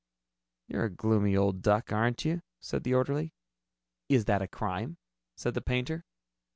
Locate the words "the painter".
5.53-6.05